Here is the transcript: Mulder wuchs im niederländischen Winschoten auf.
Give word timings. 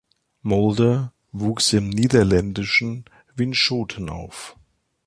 Mulder 0.41 1.13
wuchs 1.31 1.73
im 1.73 1.89
niederländischen 1.89 3.05
Winschoten 3.35 4.09
auf. 4.09 4.57